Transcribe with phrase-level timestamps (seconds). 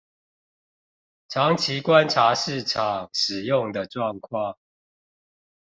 [1.27, 4.55] 長期觀察市場使用的狀況